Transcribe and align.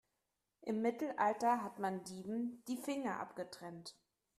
Im 0.61 0.81
Mittelalter 0.81 1.61
hat 1.63 1.77
man 1.77 2.03
Dieben 2.05 2.63
die 2.67 2.77
Finger 2.77 3.19
abgetrennt. 3.19 3.95